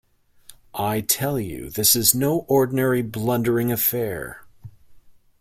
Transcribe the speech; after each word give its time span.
I 0.73 1.01
tell 1.01 1.39
you 1.39 1.69
this 1.69 1.95
is 1.95 2.15
no 2.15 2.39
ordinary 2.47 3.03
blundering 3.03 3.71
affair. 3.71 4.47